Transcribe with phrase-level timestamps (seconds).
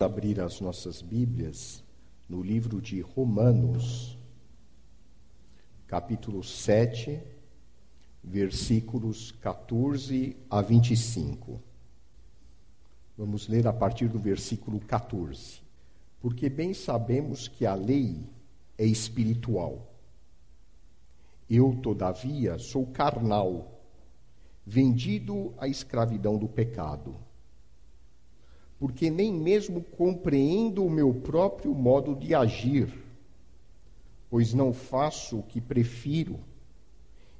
[0.00, 1.82] abrir as nossas Bíblias
[2.28, 4.16] no livro de Romanos,
[5.88, 7.20] capítulo 7,
[8.22, 11.60] versículos 14 a 25.
[13.16, 15.60] Vamos ler a partir do versículo 14.
[16.20, 18.24] Porque bem sabemos que a lei
[18.78, 19.92] é espiritual.
[21.50, 23.82] Eu, todavia, sou carnal,
[24.64, 27.16] vendido à escravidão do pecado
[28.78, 32.92] porque nem mesmo compreendo o meu próprio modo de agir,
[34.30, 36.38] pois não faço o que prefiro,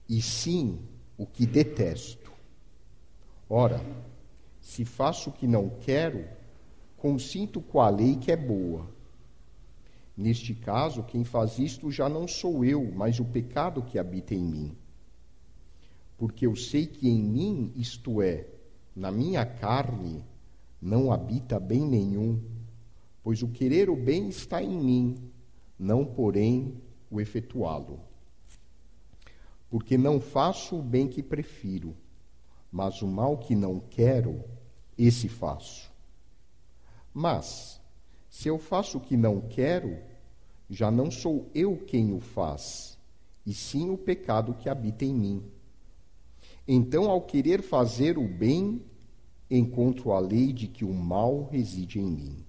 [0.08, 0.80] e sim
[1.16, 2.32] o que detesto.
[3.48, 3.80] Ora,
[4.60, 6.26] se faço o que não quero,
[6.96, 8.86] consinto com a lei que é boa.
[10.16, 14.42] Neste caso, quem faz isto já não sou eu, mas o pecado que habita em
[14.42, 14.76] mim.
[16.16, 18.46] Porque eu sei que em mim, isto é,
[18.96, 20.24] na minha carne,
[20.80, 22.40] não habita bem nenhum,
[23.22, 25.30] pois o querer o bem está em mim,
[25.78, 28.00] não, porém, o efetuá-lo.
[29.70, 31.94] Porque não faço o bem que prefiro,
[32.70, 34.42] mas o mal que não quero,
[34.96, 35.90] esse faço.
[37.12, 37.80] Mas,
[38.30, 39.98] se eu faço o que não quero,
[40.70, 42.98] já não sou eu quem o faz,
[43.44, 45.42] e sim o pecado que habita em mim.
[46.66, 48.82] Então, ao querer fazer o bem,
[49.50, 52.44] encontro a lei de que o mal reside em mim.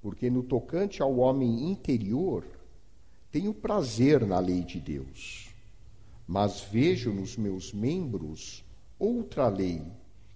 [0.00, 2.44] Porque no tocante ao homem interior,
[3.30, 5.48] tenho prazer na lei de Deus,
[6.26, 8.64] mas vejo nos meus membros
[8.98, 9.82] outra lei,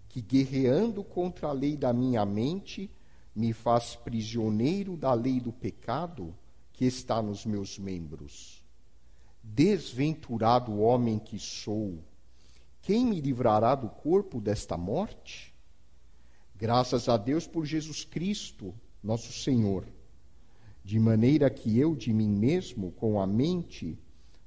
[0.08, 2.90] que guerreando contra a lei da minha mente,
[3.34, 6.34] me faz prisioneiro da lei do pecado
[6.72, 8.62] que está nos meus membros.
[9.42, 11.98] Desventurado homem que sou,
[12.82, 15.54] quem me livrará do corpo desta morte?
[16.56, 19.86] Graças a Deus por Jesus Cristo, nosso Senhor.
[20.84, 23.96] De maneira que eu, de mim mesmo, com a mente,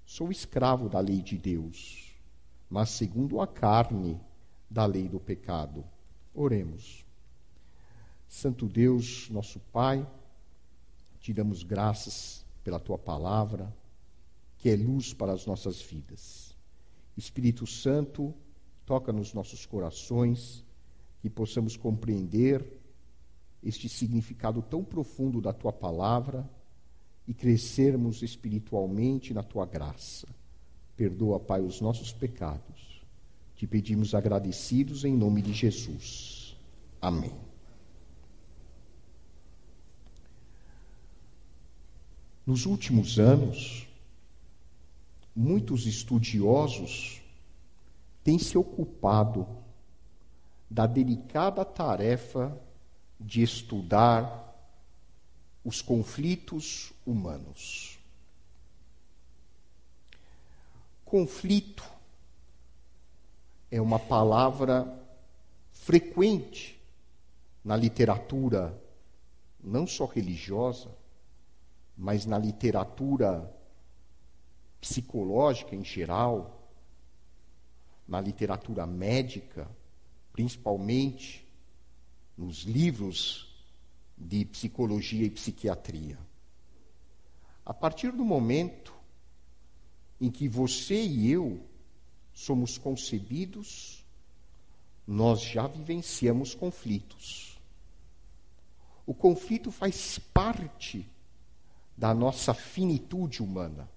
[0.05, 2.13] sou escravo da lei de Deus,
[2.69, 4.19] mas segundo a carne,
[4.69, 5.85] da lei do pecado.
[6.33, 7.05] Oremos.
[8.27, 10.05] Santo Deus, nosso Pai,
[11.21, 13.73] te damos graças pela tua palavra,
[14.57, 16.54] que é luz para as nossas vidas.
[17.17, 18.33] Espírito Santo,
[18.85, 20.63] toca nos nossos corações,
[21.21, 22.63] que possamos compreender
[23.63, 26.47] este significado tão profundo da tua palavra
[27.27, 30.27] e crescermos espiritualmente na tua graça.
[30.95, 33.01] Perdoa, Pai, os nossos pecados.
[33.55, 36.55] Te pedimos agradecidos em nome de Jesus.
[37.01, 37.33] Amém.
[42.45, 43.87] Nos últimos anos,
[45.35, 47.21] muitos estudiosos
[48.23, 49.47] têm se ocupado
[50.69, 52.57] da delicada tarefa
[53.19, 54.43] de estudar
[55.63, 57.99] os conflitos humanos.
[61.03, 61.83] Conflito
[63.69, 65.01] é uma palavra
[65.71, 66.79] frequente
[67.63, 68.79] na literatura,
[69.63, 70.89] não só religiosa,
[71.97, 73.51] mas na literatura
[74.85, 76.69] psicológica em geral,
[78.07, 79.67] na literatura médica,
[80.31, 81.43] principalmente
[82.37, 83.51] nos livros
[84.15, 86.19] de psicologia e psiquiatria.
[87.65, 88.93] A partir do momento
[90.21, 91.67] em que você e eu
[92.31, 94.05] somos concebidos,
[95.07, 97.59] nós já vivenciamos conflitos.
[99.03, 101.09] O conflito faz parte
[101.97, 103.89] da nossa finitude humana.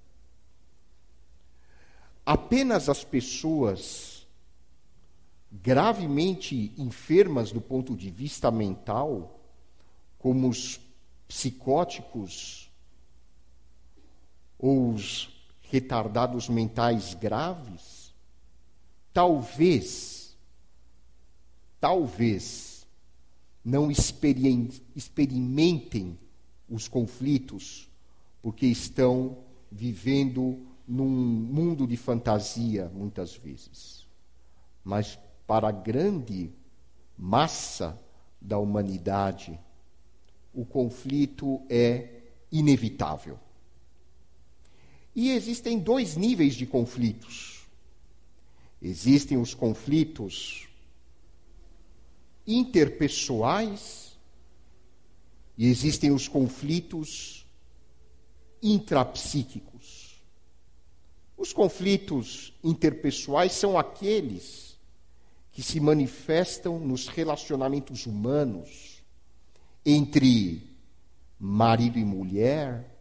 [2.31, 4.27] Apenas as pessoas
[5.51, 9.41] gravemente enfermas do ponto de vista mental,
[10.19, 10.79] como os
[11.27, 12.71] psicóticos
[14.59, 15.31] ou os
[15.71, 18.13] retardados mentais graves,
[19.11, 20.37] talvez,
[21.81, 22.87] talvez,
[23.65, 26.19] não experimentem
[26.69, 27.89] os conflitos,
[28.43, 29.39] porque estão
[29.73, 34.07] vivendo num mundo de fantasia, muitas vezes.
[34.83, 36.51] Mas para a grande
[37.17, 38.01] massa
[38.41, 39.61] da humanidade,
[40.55, 43.39] o conflito é inevitável.
[45.15, 47.67] E existem dois níveis de conflitos.
[48.81, 50.69] Existem os conflitos
[52.47, 54.17] interpessoais
[55.59, 57.45] e existem os conflitos
[58.63, 59.78] intrapsíquicos.
[61.39, 64.77] Os conflitos interpessoais são aqueles
[65.53, 69.01] que se manifestam nos relacionamentos humanos
[69.87, 70.69] entre
[71.39, 72.93] marido e mulher,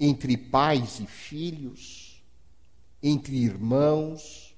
[0.00, 2.22] entre pais e filhos,
[3.02, 4.56] entre irmãos,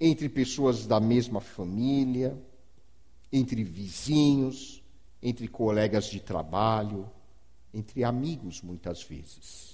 [0.00, 2.36] entre pessoas da mesma família,
[3.32, 4.82] entre vizinhos,
[5.22, 7.08] entre colegas de trabalho,
[7.72, 9.73] entre amigos, muitas vezes.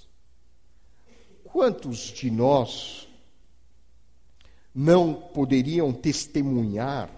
[1.51, 3.07] Quantos de nós
[4.73, 7.09] não poderiam testemunhar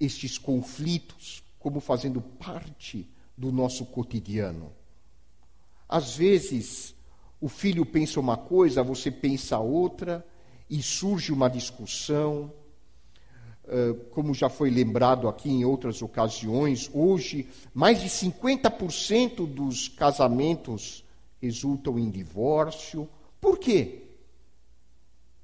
[0.00, 3.06] estes conflitos como fazendo parte
[3.36, 4.72] do nosso cotidiano?
[5.86, 6.94] Às vezes,
[7.38, 10.26] o filho pensa uma coisa, você pensa outra,
[10.70, 12.50] e surge uma discussão.
[14.10, 21.01] Como já foi lembrado aqui em outras ocasiões, hoje mais de 50% dos casamentos
[21.42, 23.08] resultam em divórcio.
[23.40, 24.04] Por quê?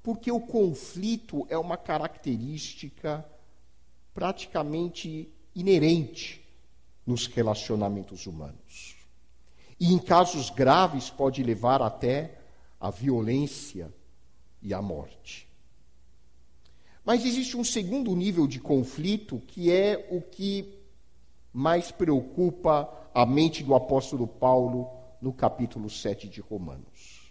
[0.01, 3.25] Porque o conflito é uma característica
[4.13, 6.41] praticamente inerente
[7.05, 8.95] nos relacionamentos humanos.
[9.77, 12.39] E em casos graves pode levar até
[12.79, 13.93] a violência
[14.61, 15.47] e a morte.
[17.03, 20.79] Mas existe um segundo nível de conflito que é o que
[21.51, 27.29] mais preocupa a mente do apóstolo Paulo no capítulo 7 de Romanos.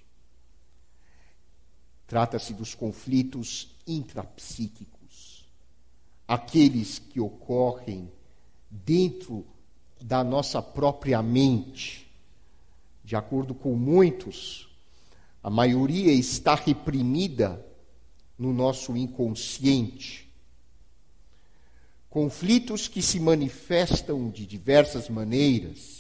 [2.07, 5.47] Trata-se dos conflitos intrapsíquicos,
[6.27, 8.11] aqueles que ocorrem
[8.71, 9.47] dentro
[10.01, 12.07] da nossa própria mente.
[13.05, 14.69] De acordo com muitos,
[15.43, 17.65] a maioria está reprimida
[18.39, 20.29] no nosso inconsciente.
[22.09, 25.98] Conflitos que se manifestam de diversas maneiras,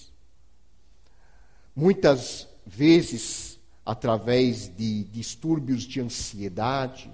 [1.78, 7.08] muitas vezes através de distúrbios de ansiedade,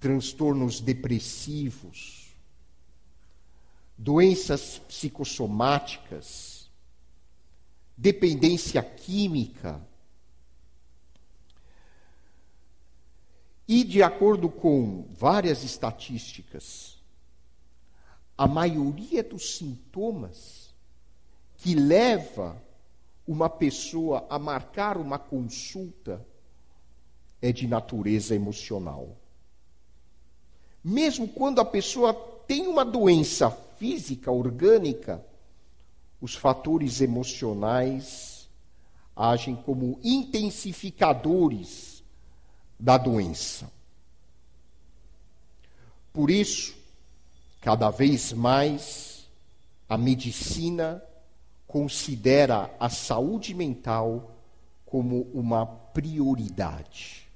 [0.00, 2.34] transtornos depressivos,
[3.98, 6.70] doenças psicossomáticas,
[7.94, 9.86] dependência química.
[13.68, 16.96] E, de acordo com várias estatísticas,
[18.38, 20.67] a maioria dos sintomas
[21.58, 22.56] que leva
[23.26, 26.24] uma pessoa a marcar uma consulta
[27.42, 29.16] é de natureza emocional.
[30.82, 32.14] Mesmo quando a pessoa
[32.46, 35.24] tem uma doença física, orgânica,
[36.20, 38.48] os fatores emocionais
[39.14, 42.02] agem como intensificadores
[42.78, 43.70] da doença.
[46.12, 46.76] Por isso,
[47.60, 49.26] cada vez mais,
[49.88, 51.02] a medicina
[51.68, 54.34] considera a saúde mental
[54.86, 57.28] como uma prioridade.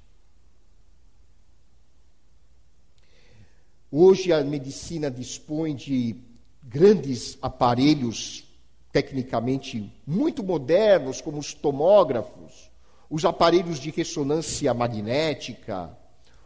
[3.90, 6.16] Hoje a medicina dispõe de
[6.62, 8.44] grandes aparelhos
[8.90, 12.70] tecnicamente muito modernos, como os tomógrafos,
[13.10, 15.94] os aparelhos de ressonância magnética,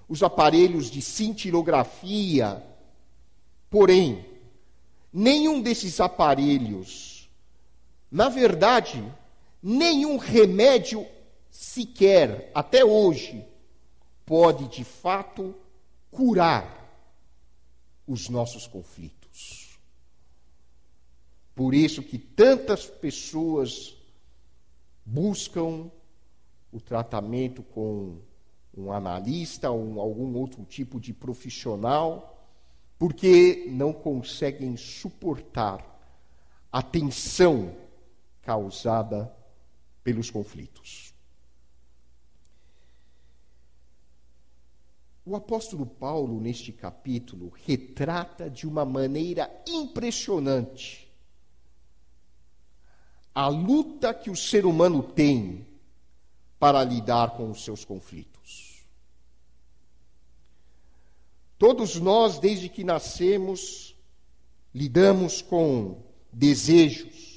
[0.09, 2.61] os aparelhos de cintilografia.
[3.71, 4.25] Porém,
[5.13, 7.16] nenhum desses aparelhos
[8.11, 9.03] na verdade,
[9.63, 11.07] nenhum remédio
[11.51, 13.45] sequer, até hoje,
[14.25, 15.55] pode de fato
[16.11, 16.85] curar
[18.07, 19.79] os nossos conflitos.
[21.55, 23.97] Por isso que tantas pessoas
[25.05, 25.91] buscam
[26.71, 28.19] o tratamento com
[28.77, 32.47] um analista ou algum outro tipo de profissional,
[32.99, 35.85] porque não conseguem suportar
[36.71, 37.75] a tensão
[38.47, 39.37] causada
[40.05, 41.13] pelos conflitos.
[45.25, 51.13] O apóstolo Paulo, neste capítulo, retrata de uma maneira impressionante
[53.35, 55.67] a luta que o ser humano tem
[56.57, 58.87] para lidar com os seus conflitos.
[61.59, 63.97] Todos nós, desde que nascemos,
[64.73, 66.01] lidamos com
[66.33, 67.36] desejos,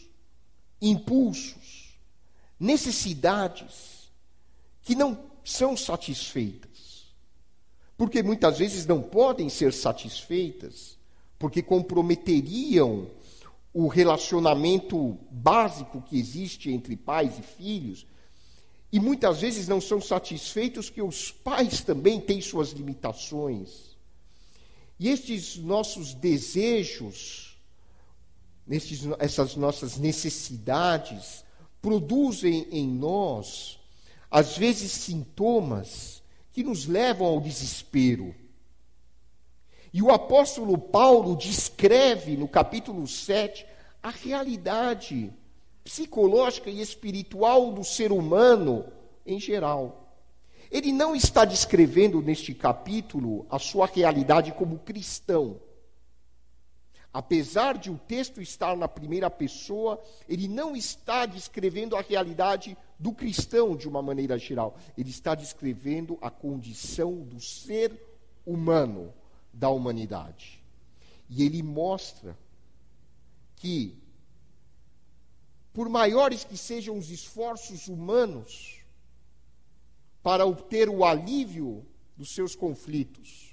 [0.81, 1.97] impulsos,
[2.59, 4.09] necessidades
[4.81, 6.69] que não são satisfeitas.
[7.97, 10.97] Porque muitas vezes não podem ser satisfeitas,
[11.37, 13.07] porque comprometeriam
[13.73, 18.05] o relacionamento básico que existe entre pais e filhos.
[18.91, 23.97] E muitas vezes não são satisfeitos que os pais também têm suas limitações.
[24.99, 27.48] E estes nossos desejos
[29.19, 31.43] essas nossas necessidades,
[31.81, 33.79] produzem em nós,
[34.29, 36.21] às vezes, sintomas
[36.51, 38.35] que nos levam ao desespero.
[39.91, 43.65] E o apóstolo Paulo descreve no capítulo 7
[44.03, 45.33] a realidade
[45.83, 48.85] psicológica e espiritual do ser humano
[49.25, 50.15] em geral.
[50.71, 55.59] Ele não está descrevendo neste capítulo a sua realidade como cristão.
[57.11, 63.11] Apesar de o texto estar na primeira pessoa, ele não está descrevendo a realidade do
[63.11, 64.77] cristão de uma maneira geral.
[64.95, 67.99] Ele está descrevendo a condição do ser
[68.45, 69.11] humano
[69.51, 70.61] da humanidade.
[71.29, 72.37] E ele mostra
[73.55, 73.97] que,
[75.73, 78.79] por maiores que sejam os esforços humanos
[80.21, 81.83] para obter o alívio
[82.15, 83.48] dos seus conflitos,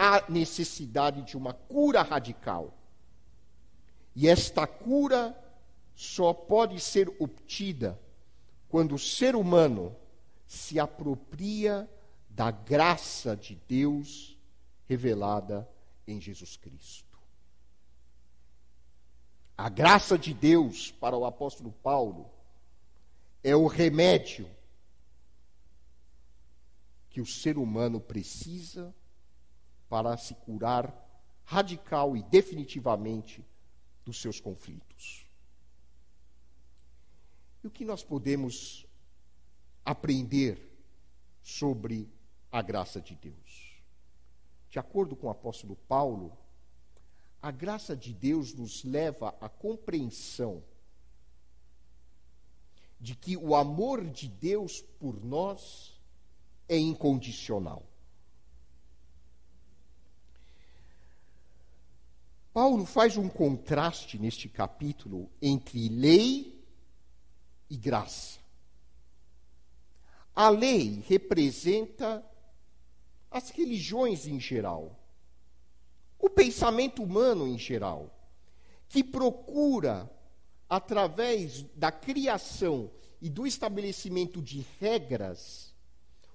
[0.00, 2.74] há necessidade de uma cura radical.
[4.16, 5.38] E esta cura
[5.94, 8.00] só pode ser obtida
[8.70, 9.94] quando o ser humano
[10.46, 11.86] se apropria
[12.30, 14.38] da graça de Deus
[14.88, 15.68] revelada
[16.06, 17.18] em Jesus Cristo.
[19.54, 22.30] A graça de Deus para o apóstolo Paulo
[23.44, 24.48] é o remédio
[27.10, 28.94] que o ser humano precisa
[29.90, 30.94] para se curar
[31.44, 33.44] radical e definitivamente
[34.04, 35.26] dos seus conflitos.
[37.62, 38.86] E o que nós podemos
[39.84, 40.58] aprender
[41.42, 42.08] sobre
[42.52, 43.82] a graça de Deus?
[44.70, 46.38] De acordo com o apóstolo Paulo,
[47.42, 50.62] a graça de Deus nos leva à compreensão
[53.00, 55.98] de que o amor de Deus por nós
[56.68, 57.89] é incondicional.
[62.52, 66.60] Paulo faz um contraste neste capítulo entre lei
[67.68, 68.40] e graça.
[70.34, 72.24] A lei representa
[73.30, 74.98] as religiões em geral,
[76.18, 78.12] o pensamento humano em geral,
[78.88, 80.10] que procura,
[80.68, 82.90] através da criação
[83.22, 85.72] e do estabelecimento de regras,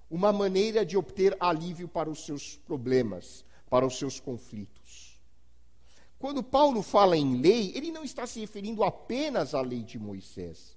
[0.10, 5.04] uma maneira de obter alívio para os seus problemas, para os seus conflitos.
[6.25, 10.75] Quando Paulo fala em lei, ele não está se referindo apenas à lei de Moisés.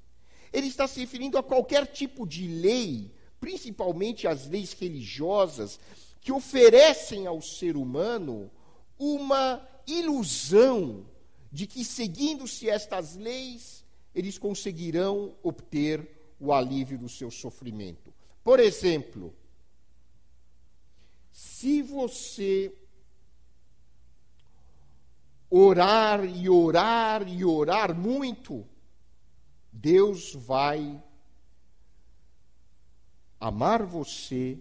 [0.53, 5.81] Ele está se referindo a qualquer tipo de lei, principalmente as leis religiosas,
[6.21, 8.51] que oferecem ao ser humano
[8.99, 11.07] uma ilusão
[11.51, 13.83] de que, seguindo-se estas leis,
[14.15, 18.13] eles conseguirão obter o alívio do seu sofrimento.
[18.45, 19.35] Por exemplo,
[21.33, 22.71] se você
[25.51, 28.67] orar e orar e orar muito,
[29.73, 31.03] Deus vai
[33.41, 34.59] amar você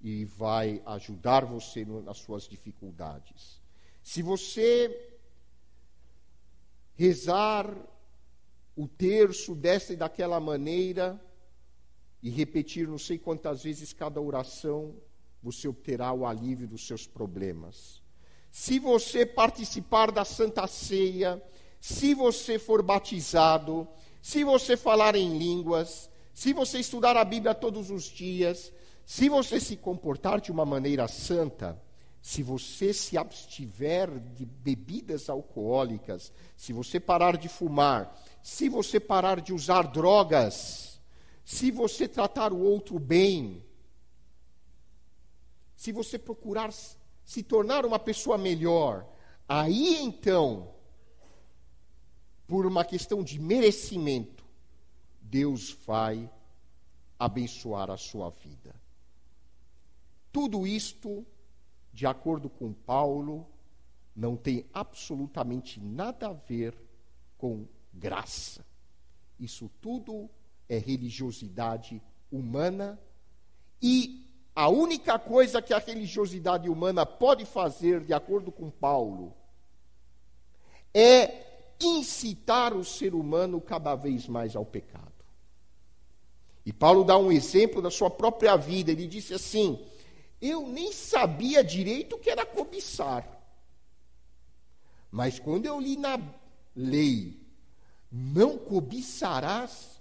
[0.00, 3.60] e vai ajudar você nas suas dificuldades.
[4.02, 5.16] Se você
[6.94, 7.74] rezar
[8.76, 11.18] o terço desta e daquela maneira
[12.22, 14.94] e repetir não sei quantas vezes cada oração,
[15.42, 18.03] você obterá o alívio dos seus problemas.
[18.56, 21.42] Se você participar da Santa Ceia,
[21.80, 23.88] se você for batizado,
[24.22, 28.72] se você falar em línguas, se você estudar a Bíblia todos os dias,
[29.04, 31.82] se você se comportar de uma maneira santa,
[32.22, 39.40] se você se abstiver de bebidas alcoólicas, se você parar de fumar, se você parar
[39.40, 41.00] de usar drogas,
[41.44, 43.64] se você tratar o outro bem,
[45.74, 46.70] se você procurar
[47.24, 49.08] se tornar uma pessoa melhor,
[49.48, 50.74] aí então,
[52.46, 54.44] por uma questão de merecimento,
[55.20, 56.30] Deus vai
[57.18, 58.74] abençoar a sua vida.
[60.30, 61.24] Tudo isto,
[61.92, 63.46] de acordo com Paulo,
[64.14, 66.76] não tem absolutamente nada a ver
[67.38, 68.64] com graça.
[69.38, 70.28] Isso tudo
[70.68, 72.98] é religiosidade humana
[73.80, 74.23] e
[74.54, 79.34] a única coisa que a religiosidade humana pode fazer, de acordo com Paulo,
[80.92, 81.44] é
[81.80, 85.12] incitar o ser humano cada vez mais ao pecado.
[86.64, 88.92] E Paulo dá um exemplo da sua própria vida.
[88.92, 89.84] Ele disse assim:
[90.40, 93.26] eu nem sabia direito o que era cobiçar.
[95.10, 96.20] Mas quando eu li na
[96.74, 97.40] lei,
[98.10, 100.00] não cobiçarás,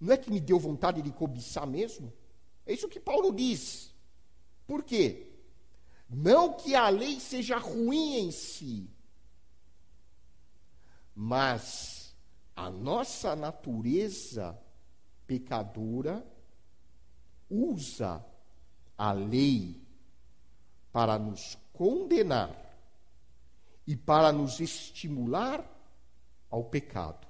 [0.00, 2.12] não é que me deu vontade de cobiçar mesmo?
[2.66, 3.94] É isso que Paulo diz.
[4.66, 5.26] Por quê?
[6.08, 8.88] Não que a lei seja ruim em si,
[11.14, 12.14] mas
[12.54, 14.58] a nossa natureza
[15.26, 16.24] pecadora
[17.50, 18.24] usa
[18.96, 19.82] a lei
[20.92, 22.54] para nos condenar
[23.86, 25.64] e para nos estimular
[26.50, 27.26] ao pecado.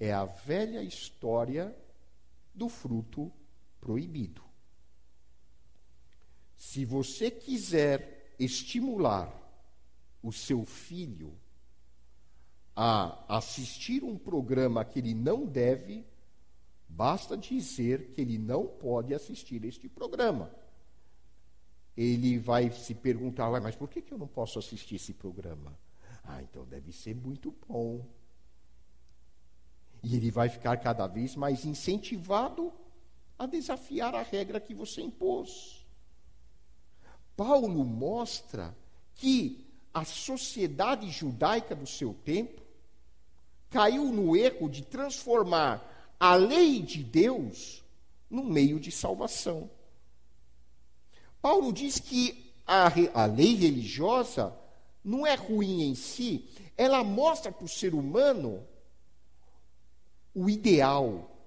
[0.00, 1.76] É a velha história
[2.54, 3.30] do fruto
[3.88, 4.42] proibido.
[6.58, 9.32] Se você quiser estimular
[10.22, 11.32] o seu filho
[12.76, 16.04] a assistir um programa que ele não deve,
[16.86, 20.54] basta dizer que ele não pode assistir este programa.
[21.96, 25.74] Ele vai se perguntar, mas por que, eu não posso assistir esse programa?
[26.22, 28.06] Ah, então deve ser muito bom.
[30.02, 32.70] E ele vai ficar cada vez mais incentivado
[33.38, 35.86] a desafiar a regra que você impôs.
[37.36, 38.76] Paulo mostra
[39.14, 39.64] que
[39.94, 42.62] a sociedade judaica do seu tempo
[43.70, 47.84] caiu no erro de transformar a lei de Deus
[48.28, 49.70] num meio de salvação.
[51.40, 54.54] Paulo diz que a, a lei religiosa
[55.04, 58.66] não é ruim em si, ela mostra para o ser humano
[60.34, 61.37] o ideal,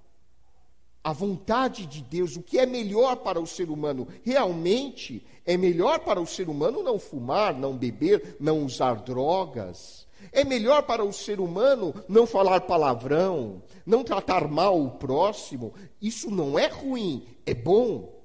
[1.04, 4.08] a vontade de Deus, o que é melhor para o ser humano.
[4.24, 10.08] Realmente é melhor para o ser humano não fumar, não beber, não usar drogas.
[10.32, 15.74] É melhor para o ser humano não falar palavrão, não tratar mal o próximo.
[16.00, 18.22] Isso não é ruim, é bom.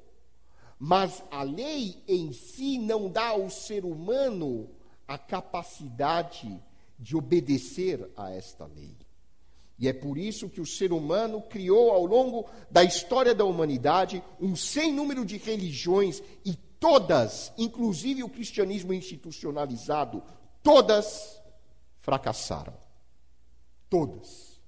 [0.79, 4.69] Mas a lei em si não dá ao ser humano
[5.09, 6.63] a capacidade
[6.99, 9.06] de obedecer a esta lei.
[9.79, 14.23] E é por isso que o ser humano criou ao longo da história da humanidade
[14.41, 20.23] um sem número de religiões e todas, inclusive o cristianismo institucionalizado,
[20.63, 21.41] todas
[22.01, 22.75] fracassaram.
[23.91, 24.61] Todas.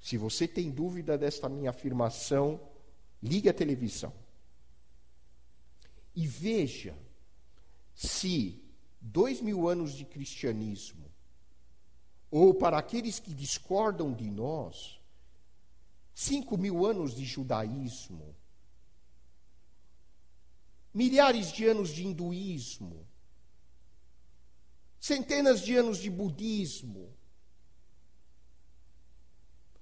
[0.00, 2.60] Se você tem dúvida desta minha afirmação,
[3.22, 4.12] ligue a televisão
[6.16, 6.96] e veja
[7.94, 8.64] se
[9.00, 11.04] dois mil anos de cristianismo
[12.30, 15.00] ou para aqueles que discordam de nós,
[16.14, 18.34] cinco mil anos de judaísmo,
[20.92, 23.06] milhares de anos de hinduísmo,
[24.98, 27.14] centenas de anos de budismo,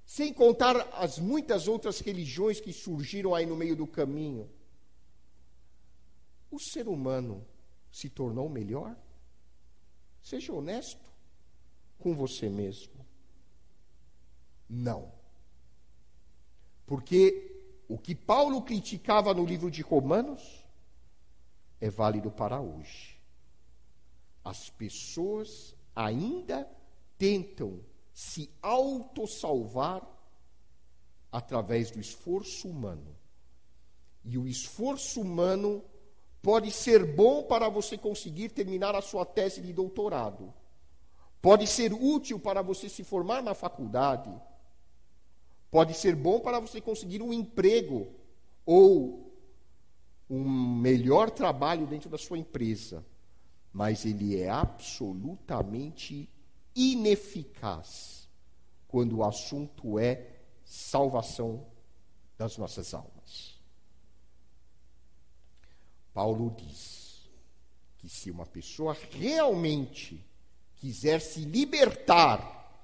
[0.05, 4.51] sem contar as muitas outras religiões que surgiram aí no meio do caminho.
[6.51, 7.45] O ser humano
[7.91, 8.97] se tornou melhor?
[10.23, 11.14] Seja honesto
[11.99, 13.05] com você mesmo.
[14.69, 15.13] Não.
[16.87, 17.55] Porque
[17.89, 20.65] o que Paulo criticava no livro de Romanos
[21.81, 23.19] é válido para hoje.
[24.45, 26.69] As pessoas ainda
[27.17, 27.81] tentam
[28.13, 30.03] se autossalvar
[31.31, 33.17] através do esforço humano.
[34.25, 35.85] E o esforço humano
[36.41, 40.53] pode ser bom para você conseguir terminar a sua tese de doutorado
[41.45, 44.35] Pode ser útil para você se formar na faculdade.
[45.71, 48.11] Pode ser bom para você conseguir um emprego
[48.65, 49.31] ou
[50.31, 53.05] um melhor trabalho dentro da sua empresa.
[53.71, 56.31] Mas ele é absolutamente
[56.75, 58.27] ineficaz
[58.89, 60.27] quando o assunto é
[60.65, 61.67] salvação
[62.39, 63.61] das nossas almas.
[66.15, 67.29] Paulo diz
[67.99, 70.25] que se uma pessoa realmente
[70.85, 72.79] quiser se libertar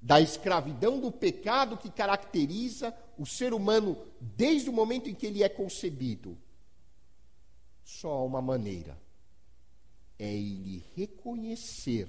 [0.00, 5.42] da escravidão do pecado que caracteriza o ser humano desde o momento em que ele
[5.42, 6.38] é concebido,
[7.82, 8.96] só há uma maneira:
[10.16, 12.08] é ele reconhecer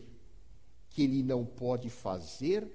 [0.91, 2.71] que ele não pode fazer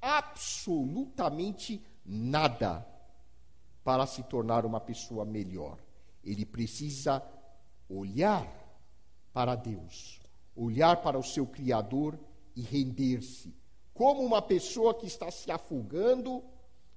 [0.00, 2.82] absolutamente nada
[3.84, 5.78] para se tornar uma pessoa melhor.
[6.24, 7.22] Ele precisa
[7.90, 8.50] olhar
[9.34, 10.23] para Deus,
[10.56, 12.18] olhar para o seu Criador
[12.54, 13.54] e render-se.
[13.92, 16.42] Como uma pessoa que está se afogando,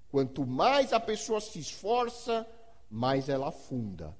[0.10, 2.48] quanto mais a pessoa se esforça,
[2.90, 4.16] mais ela afunda.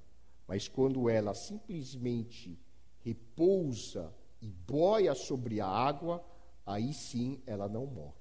[0.46, 2.58] Mas quando ela simplesmente
[3.00, 6.24] repousa e boia sobre a água,
[6.64, 8.14] aí sim ela não morre.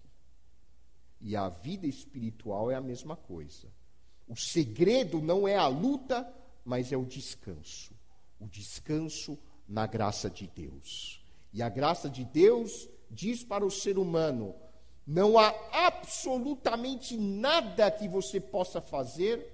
[1.19, 3.67] E a vida espiritual é a mesma coisa.
[4.27, 6.32] O segredo não é a luta,
[6.63, 7.95] mas é o descanso.
[8.39, 11.21] O descanso na graça de Deus.
[11.53, 14.56] E a graça de Deus diz para o ser humano:
[15.06, 19.53] não há absolutamente nada que você possa fazer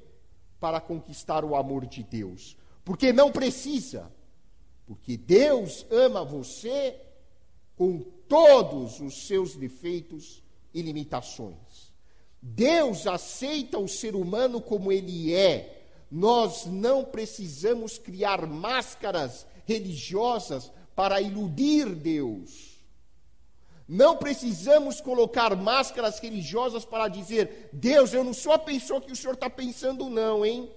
[0.59, 4.11] para conquistar o amor de Deus, porque não precisa,
[4.85, 6.99] porque Deus ama você
[7.75, 11.93] com todos os seus defeitos e limitações.
[12.41, 21.21] Deus aceita o ser humano como ele é, nós não precisamos criar máscaras religiosas para
[21.21, 22.73] iludir Deus.
[23.87, 29.15] Não precisamos colocar máscaras religiosas para dizer: Deus, eu não sou a pessoa que o
[29.15, 30.71] senhor está pensando, não, hein?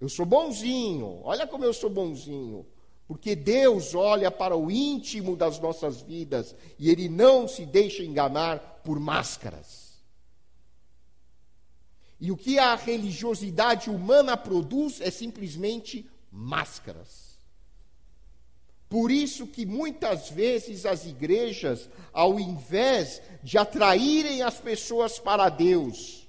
[0.00, 2.66] Eu sou bonzinho, olha como eu sou bonzinho.
[3.06, 8.80] Porque Deus olha para o íntimo das nossas vidas e Ele não se deixa enganar
[8.84, 10.00] por máscaras.
[12.20, 17.29] E o que a religiosidade humana produz é simplesmente máscaras.
[18.90, 26.28] Por isso que muitas vezes as igrejas, ao invés de atraírem as pessoas para Deus,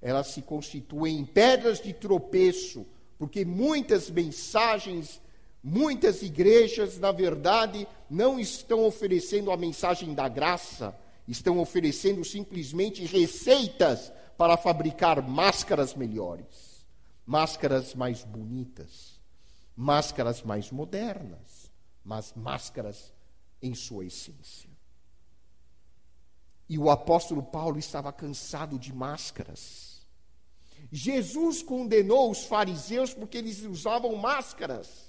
[0.00, 2.86] elas se constituem em pedras de tropeço,
[3.18, 5.20] porque muitas mensagens
[5.66, 10.94] Muitas igrejas, na verdade, não estão oferecendo a mensagem da graça,
[11.26, 16.84] estão oferecendo simplesmente receitas para fabricar máscaras melhores,
[17.24, 19.13] máscaras mais bonitas,
[19.76, 21.70] máscaras mais modernas,
[22.04, 23.12] mas máscaras
[23.60, 24.70] em sua essência.
[26.68, 30.06] E o apóstolo Paulo estava cansado de máscaras.
[30.90, 35.04] Jesus condenou os fariseus porque eles usavam máscaras.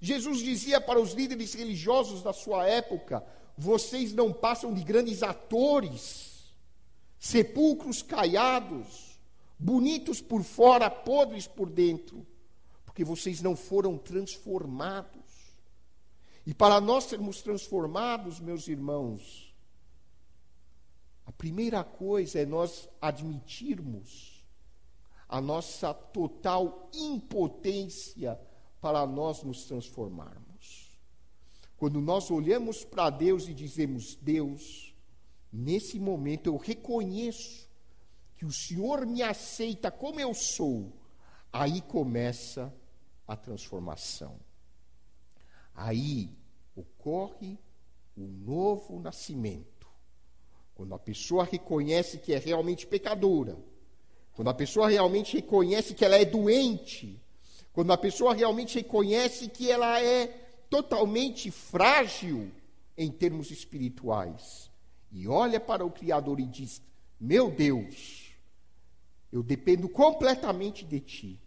[0.00, 3.24] Jesus dizia para os líderes religiosos da sua época:
[3.56, 6.54] vocês não passam de grandes atores,
[7.18, 9.18] sepulcros caiados,
[9.58, 12.26] bonitos por fora, podres por dentro,
[12.90, 15.54] porque vocês não foram transformados.
[16.44, 19.54] E para nós sermos transformados, meus irmãos,
[21.24, 24.44] a primeira coisa é nós admitirmos
[25.28, 28.36] a nossa total impotência
[28.80, 30.98] para nós nos transformarmos.
[31.76, 34.92] Quando nós olhamos para Deus e dizemos: Deus,
[35.52, 37.70] nesse momento eu reconheço
[38.36, 40.92] que o Senhor me aceita como eu sou,
[41.52, 42.74] aí começa
[43.30, 44.40] a transformação.
[45.72, 46.36] Aí
[46.74, 47.56] ocorre
[48.16, 49.86] o novo nascimento.
[50.74, 53.56] Quando a pessoa reconhece que é realmente pecadora,
[54.32, 57.22] quando a pessoa realmente reconhece que ela é doente,
[57.72, 60.26] quando a pessoa realmente reconhece que ela é
[60.68, 62.50] totalmente frágil
[62.98, 64.72] em termos espirituais
[65.12, 66.82] e olha para o Criador e diz:
[67.20, 68.34] Meu Deus,
[69.30, 71.40] eu dependo completamente de Ti.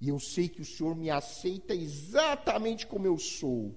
[0.00, 3.74] E eu sei que o Senhor me aceita exatamente como eu sou.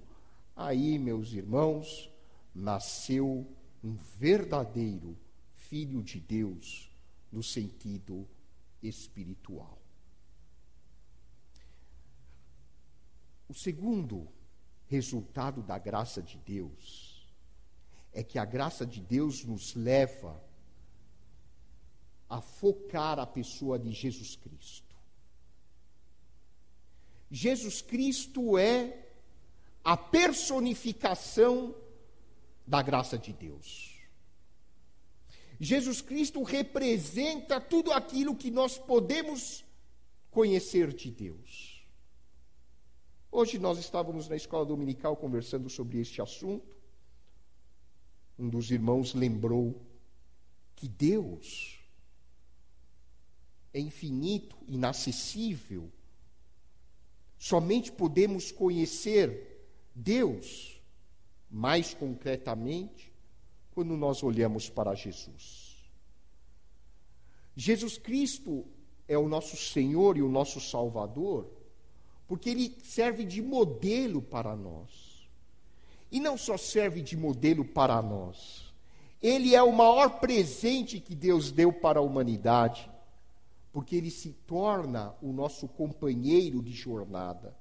[0.56, 2.12] Aí, meus irmãos,
[2.54, 3.48] nasceu
[3.84, 5.18] um verdadeiro
[5.56, 6.92] filho de Deus
[7.32, 8.28] no sentido
[8.84, 9.82] espiritual.
[13.48, 14.28] O segundo
[14.88, 17.26] resultado da graça de Deus
[18.14, 20.42] é que a graça de Deus nos leva
[22.30, 24.91] a focar a pessoa de Jesus Cristo.
[27.32, 29.08] Jesus Cristo é
[29.84, 31.74] a personificação
[32.68, 33.96] da graça de Deus.
[35.60, 39.64] Jesus Cristo representa tudo aquilo que nós podemos
[40.30, 41.86] conhecer de Deus.
[43.32, 46.76] Hoje nós estávamos na escola dominical conversando sobre este assunto.
[48.38, 49.82] Um dos irmãos lembrou
[50.76, 51.80] que Deus
[53.74, 55.90] é infinito, inacessível.
[57.44, 60.80] Somente podemos conhecer Deus
[61.50, 63.12] mais concretamente
[63.72, 65.90] quando nós olhamos para Jesus.
[67.56, 68.64] Jesus Cristo
[69.08, 71.50] é o nosso Senhor e o nosso Salvador
[72.28, 75.28] porque ele serve de modelo para nós.
[76.12, 78.72] E não só serve de modelo para nós,
[79.20, 82.88] ele é o maior presente que Deus deu para a humanidade,
[83.72, 87.56] porque ele se torna o nosso companheiro de jornada,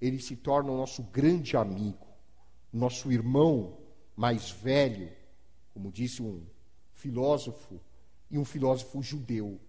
[0.00, 2.06] ele se torna o nosso grande amigo,
[2.72, 3.78] nosso irmão
[4.16, 5.10] mais velho,
[5.74, 6.46] como disse um
[6.92, 7.80] filósofo,
[8.30, 9.60] e um filósofo judeu.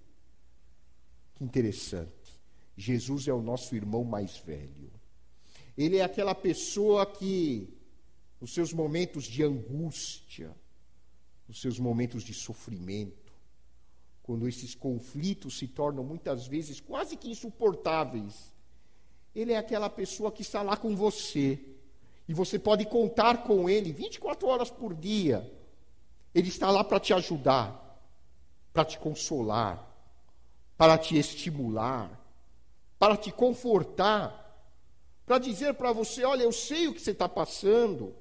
[1.35, 2.39] Que interessante.
[2.75, 4.91] Jesus é o nosso irmão mais velho.
[5.77, 7.73] Ele é aquela pessoa que,
[8.39, 10.55] nos seus momentos de angústia,
[11.47, 13.28] nos seus momentos de sofrimento,
[14.29, 18.53] quando esses conflitos se tornam muitas vezes quase que insuportáveis,
[19.33, 21.59] ele é aquela pessoa que está lá com você.
[22.27, 25.51] E você pode contar com ele 24 horas por dia.
[26.31, 27.99] Ele está lá para te ajudar,
[28.71, 29.83] para te consolar,
[30.77, 32.23] para te estimular,
[32.99, 34.63] para te confortar,
[35.25, 38.15] para dizer para você: olha, eu sei o que você está passando,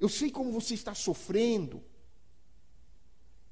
[0.00, 1.84] eu sei como você está sofrendo,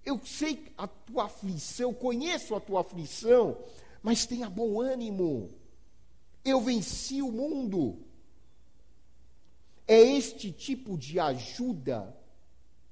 [0.08, 3.58] Eu sei a tua aflição, conheço a tua aflição,
[4.02, 5.52] mas tenha bom ânimo.
[6.42, 8.06] Eu venci o mundo.
[9.86, 12.16] É este tipo de ajuda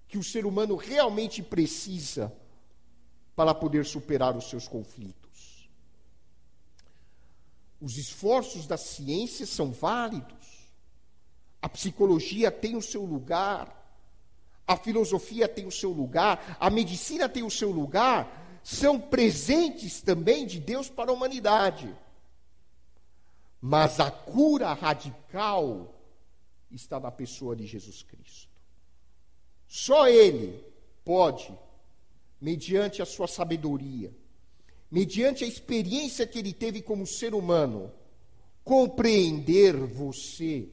[0.07, 2.31] que o ser humano realmente precisa
[3.35, 5.70] para poder superar os seus conflitos.
[7.81, 10.70] Os esforços da ciência são válidos.
[11.62, 13.86] A psicologia tem o seu lugar.
[14.66, 16.57] A filosofia tem o seu lugar.
[16.59, 18.61] A medicina tem o seu lugar.
[18.62, 21.94] São presentes também de Deus para a humanidade.
[23.61, 25.94] Mas a cura radical
[26.70, 28.50] está na pessoa de Jesus Cristo.
[29.68, 30.64] Só Ele
[31.05, 31.57] pode
[32.40, 34.12] mediante a sua sabedoria,
[34.90, 37.92] mediante a experiência que ele teve como ser humano,
[38.62, 40.68] compreender você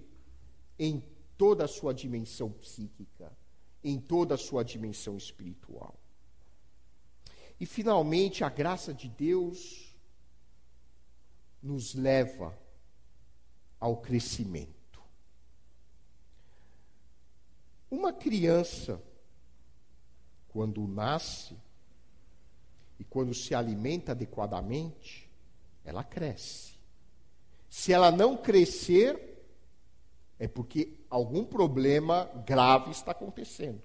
[0.77, 1.03] em
[1.37, 3.31] toda a sua dimensão psíquica,
[3.83, 5.95] em toda a sua dimensão espiritual.
[7.59, 9.93] E finalmente, a graça de Deus
[11.61, 12.57] nos leva
[13.79, 15.01] ao crescimento.
[17.89, 19.01] Uma criança
[20.49, 21.55] quando nasce
[22.99, 25.29] e quando se alimenta adequadamente,
[25.83, 26.73] ela cresce.
[27.69, 29.45] Se ela não crescer,
[30.39, 33.79] é porque algum problema grave está acontecendo.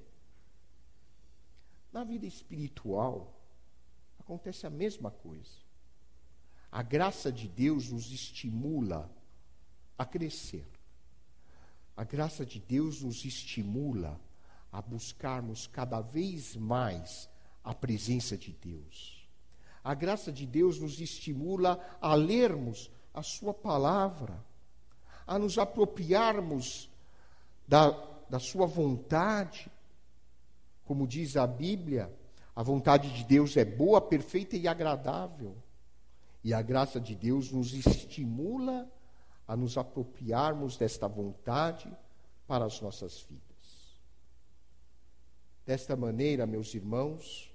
[1.92, 3.38] Na vida espiritual,
[4.18, 5.52] acontece a mesma coisa.
[6.72, 9.10] A graça de Deus nos estimula
[9.98, 10.66] a crescer.
[11.94, 14.18] A graça de Deus nos estimula
[14.72, 17.28] a buscarmos cada vez mais
[17.62, 19.28] a presença de Deus.
[19.84, 24.42] A graça de Deus nos estimula a lermos a Sua palavra,
[25.26, 26.88] a nos apropriarmos
[27.68, 27.90] da,
[28.30, 29.70] da Sua vontade.
[30.84, 32.10] Como diz a Bíblia,
[32.56, 35.54] a vontade de Deus é boa, perfeita e agradável.
[36.42, 38.90] E a graça de Deus nos estimula
[39.46, 41.94] a nos apropriarmos desta vontade
[42.46, 43.42] para as nossas vidas.
[45.66, 47.54] Desta maneira, meus irmãos,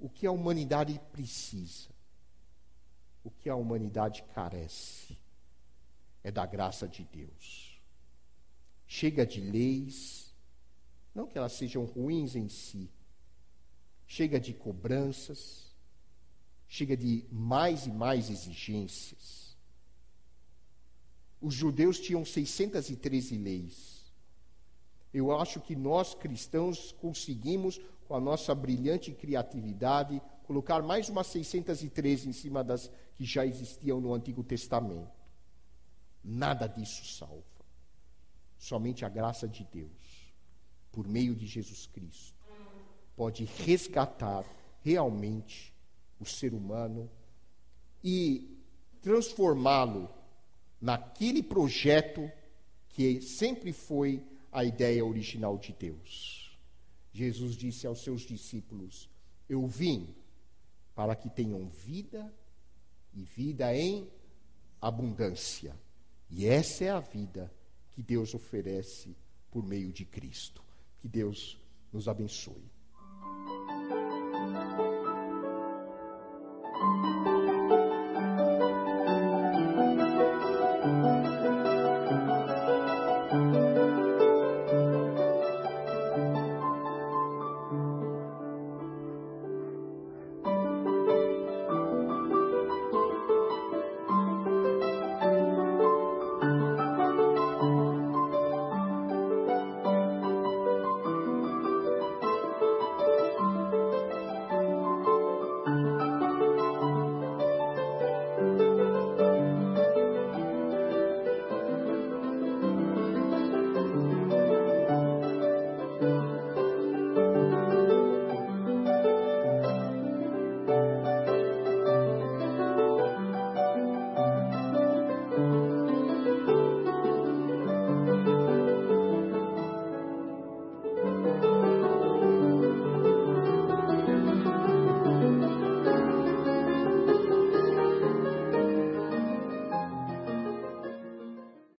[0.00, 1.90] o que a humanidade precisa,
[3.22, 5.16] o que a humanidade carece,
[6.24, 7.69] é da graça de Deus.
[8.92, 10.34] Chega de leis,
[11.14, 12.90] não que elas sejam ruins em si,
[14.04, 15.72] chega de cobranças,
[16.66, 19.56] chega de mais e mais exigências.
[21.40, 24.12] Os judeus tinham 613 leis.
[25.14, 32.28] Eu acho que nós cristãos conseguimos, com a nossa brilhante criatividade, colocar mais umas 613
[32.28, 35.12] em cima das que já existiam no Antigo Testamento.
[36.24, 37.59] Nada disso salva.
[38.60, 40.34] Somente a graça de Deus,
[40.92, 42.38] por meio de Jesus Cristo,
[43.16, 44.44] pode resgatar
[44.82, 45.74] realmente
[46.20, 47.10] o ser humano
[48.04, 48.54] e
[49.00, 50.10] transformá-lo
[50.78, 52.30] naquele projeto
[52.90, 56.54] que sempre foi a ideia original de Deus.
[57.14, 59.08] Jesus disse aos seus discípulos:
[59.48, 60.14] Eu vim
[60.94, 62.30] para que tenham vida
[63.14, 64.06] e vida em
[64.82, 65.74] abundância.
[66.28, 67.50] E essa é a vida
[68.00, 69.14] que Deus oferece
[69.50, 70.64] por meio de Cristo.
[70.98, 71.60] Que Deus
[71.92, 72.70] nos abençoe.